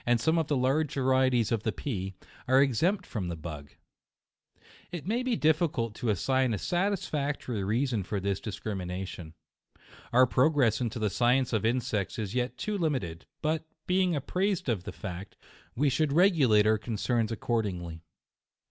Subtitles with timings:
[0.07, 2.15] 13a some of the large varieties of the pea,
[2.47, 3.69] are ex empt from the bug.
[4.91, 9.35] It may be difficult to assign a satisfactory reason for this discrimination.
[10.11, 14.69] Our progress in the science of insects is yet too limited *, but, being apprised
[14.69, 15.37] of the fact,
[15.75, 18.01] we should re gilate our concerns accordingly.